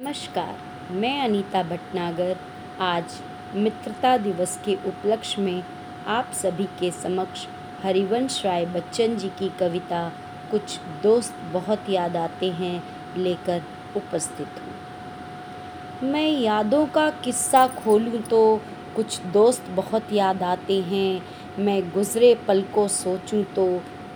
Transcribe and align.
नमस्कार, 0.00 0.58
मैं 0.90 1.20
अनीता 1.22 1.62
भटनागर। 1.62 2.36
आज 2.80 3.16
मित्रता 3.54 4.16
दिवस 4.16 4.56
के 4.64 4.74
उपलक्ष्य 4.88 5.42
में 5.42 5.62
आप 6.08 6.30
सभी 6.34 6.64
के 6.78 6.90
समक्ष 6.90 7.46
हरिवंश 7.82 8.40
राय 8.44 8.66
बच्चन 8.66 9.16
जी 9.16 9.28
की 9.28 9.48
कविता, 9.58 10.08
कुछ 10.50 10.78
दोस्त 11.02 11.34
बहुत 11.52 11.90
याद 11.90 12.16
आते 12.16 12.50
हैं, 12.52 12.82
लेकर 13.16 13.62
उपस्थित 13.96 14.62
हूँ। 14.62 16.10
मैं 16.10 16.28
यादों 16.30 16.84
का 16.86 17.08
किस्सा 17.20 17.66
खोलूँ 17.76 18.22
तो 18.22 18.60
कुछ 18.96 19.20
दोस्त 19.22 19.70
बहुत 19.70 20.12
याद 20.12 20.42
आते 20.42 20.80
हैं। 20.82 21.22
मैं 21.58 21.80
गुज़रे 21.90 22.34
पल 22.48 22.62
को 22.74 22.88
सोचूं 22.88 23.44
तो 23.54 23.66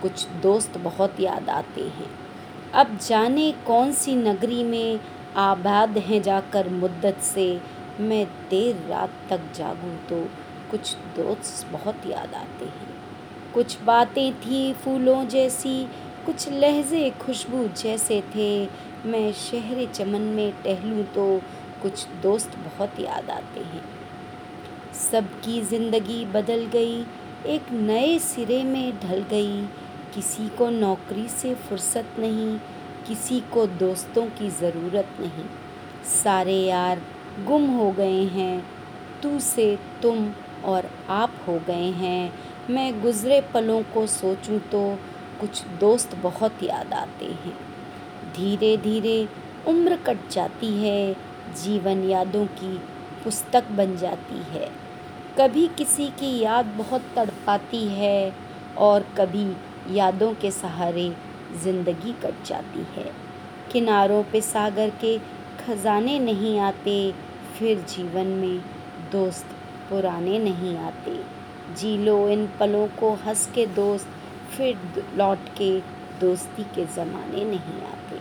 कुछ 0.01 0.27
दोस्त 0.41 0.77
बहुत 0.79 1.19
याद 1.19 1.49
आते 1.51 1.81
हैं। 1.81 2.24
अब 2.73 2.97
जाने 2.97 3.51
कौन 3.51 3.91
सी 3.91 4.15
नगरी 4.15 4.63
में 4.63 4.99
आबाद 5.35 5.97
हैं 5.97 6.21
जाकर 6.21 6.69
मुद्दत 6.69 7.19
से? 7.21 7.61
मैं 7.99 8.25
देर 8.49 8.85
रात 8.89 9.11
तक 9.29 9.41
जागूं 9.55 9.95
तो 10.09 10.23
कुछ 10.71 10.95
दोस्त 10.95 11.67
बहुत 11.71 12.05
याद 12.07 12.33
आते 12.33 12.65
हैं। 12.65 12.93
कुछ 13.53 13.81
बातें 13.81 14.33
थी 14.33 14.73
फूलों 14.73 15.27
जैसी, 15.27 15.83
कुछ 16.25 16.49
लहजे 16.49 17.09
खुशबू 17.09 17.67
जैसे 17.83 18.21
थे। 18.35 18.65
मैं 19.05 19.31
शहर 19.33 19.85
चमन 19.85 20.21
में 20.21 20.51
टहलूं 20.63 21.03
तो 21.03 21.41
कुछ 21.81 22.07
दोस्त 22.23 22.57
बहुत 22.57 22.99
याद 22.99 23.29
आते 23.29 23.59
हैं। 23.59 23.83
सबकी 24.93 25.61
ज़िंदगी 25.61 26.25
बदल 26.25 26.65
गई, 26.65 27.01
एक 27.45 27.71
नए 27.71 28.17
सिरे 28.19 28.63
में 28.63 28.99
ढल 28.99 29.23
गई। 29.29 29.65
किसी 30.15 30.47
को 30.49 30.69
नौकरी 30.69 31.27
से 31.29 31.53
फुर्सत 31.55 32.15
नहीं, 32.19 32.57
किसी 33.07 33.39
को 33.53 33.65
दोस्तों 33.67 34.25
की 34.29 34.49
ज़रूरत 34.49 35.17
नहीं। 35.19 35.45
सारे 36.13 36.55
यार 36.55 37.01
गुम 37.45 37.65
हो 37.69 37.91
गए 37.91 38.23
हैं, 38.23 38.65
तू 39.23 39.39
से 39.39 39.77
तुम 40.01 40.29
और 40.65 40.89
आप 41.09 41.33
हो 41.47 41.59
गए 41.67 41.89
हैं। 41.93 42.33
मैं 42.69 43.01
गुज़रे 43.01 43.41
पलों 43.53 43.81
को 43.83 44.05
सोचूं 44.07 44.59
तो 44.71 44.81
कुछ 45.41 45.63
दोस्त 45.79 46.15
बहुत 46.15 46.63
याद 46.63 46.93
आते 46.93 47.25
हैं। 47.25 47.57
धीरे 48.35 48.75
धीरे 48.77 49.27
उम्र 49.67 49.95
कट 49.97 50.29
जाती 50.31 50.71
है, 50.77 51.13
जीवन 51.55 52.03
यादों 52.03 52.45
की 52.53 52.77
पुस्तक 53.23 53.71
बन 53.71 53.95
जाती 53.97 54.41
है। 54.49 54.69
कभी 55.39 55.67
किसी 55.67 56.07
की 56.09 56.37
याद 56.39 56.65
बहुत 56.77 57.05
तड़पाती 57.15 57.85
है 57.89 58.33
और 58.77 59.05
कभी 59.17 59.45
यादों 59.91 60.33
के 60.33 60.51
सहारे 60.51 61.09
ज़िंदगी 61.63 62.11
कट 62.13 62.43
जाती 62.45 62.85
है। 62.95 63.11
किनारों 63.71 64.23
पे 64.23 64.41
सागर 64.41 64.89
के 64.89 65.17
खजाने 65.59 66.17
नहीं 66.19 66.59
आते, 66.59 67.13
फिर 67.57 67.79
जीवन 67.89 68.27
में 68.27 68.57
दोस्त 69.11 69.55
पुराने 69.89 70.39
नहीं 70.39 70.77
आते। 70.77 71.19
जी 71.75 71.97
लो 71.97 72.17
इन 72.29 72.47
पलों 72.59 72.87
को 72.99 73.13
हंस 73.15 73.49
के 73.55 73.65
दोस्त, 73.65 74.07
फिर 74.51 75.03
लौट 75.15 75.49
के 75.57 75.79
दोस्ती 76.19 76.63
के 76.63 76.85
ज़माने 76.85 77.43
नहीं 77.45 77.81
आते। 77.83 78.19